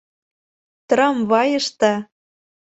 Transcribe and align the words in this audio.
ТРАМВАЙЫШТЕ 0.89 1.93